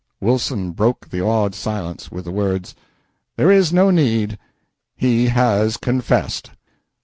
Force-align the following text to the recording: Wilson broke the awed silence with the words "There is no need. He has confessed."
Wilson 0.19 0.71
broke 0.71 1.07
the 1.09 1.21
awed 1.21 1.53
silence 1.53 2.11
with 2.11 2.25
the 2.25 2.31
words 2.31 2.73
"There 3.37 3.51
is 3.51 3.71
no 3.71 3.91
need. 3.91 4.39
He 4.95 5.27
has 5.27 5.77
confessed." 5.77 6.49